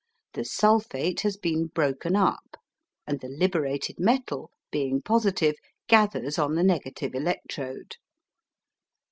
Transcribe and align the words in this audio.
The 0.33 0.45
sulphate 0.45 1.21
has 1.21 1.37
been 1.37 1.67
broken 1.67 2.15
up, 2.15 2.57
and 3.05 3.19
the 3.19 3.27
liberated 3.27 3.99
metal, 3.99 4.49
being 4.71 4.99
positive, 4.99 5.57
gathers 5.87 6.39
on 6.39 6.55
the 6.55 6.63
negative 6.63 7.13
electrode. 7.13 7.97